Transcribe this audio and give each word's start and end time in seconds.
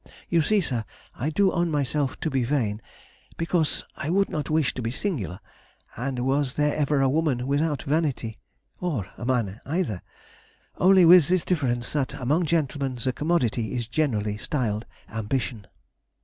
You 0.29 0.41
see, 0.41 0.61
sir, 0.61 0.83
I 1.13 1.29
do 1.29 1.51
own 1.51 1.69
myself 1.69 2.19
to 2.21 2.31
be 2.31 2.43
vain, 2.43 2.81
because 3.37 3.85
I 3.95 4.09
would 4.09 4.29
not 4.31 4.49
wish 4.49 4.73
to 4.73 4.81
be 4.81 4.89
singular; 4.89 5.39
and 5.95 6.25
was 6.25 6.55
there 6.55 6.75
ever 6.75 7.01
a 7.01 7.07
woman 7.07 7.45
without 7.45 7.83
vanity? 7.83 8.39
or 8.79 9.05
a 9.15 9.25
man 9.25 9.61
either? 9.63 10.01
only 10.77 11.05
with 11.05 11.27
this 11.27 11.45
difference, 11.45 11.93
that 11.93 12.15
among 12.15 12.47
gentlemen 12.47 12.95
the 12.95 13.13
commodity 13.13 13.75
is 13.75 13.85
generally 13.87 14.37
styled 14.37 14.87
ambition. 15.07 15.67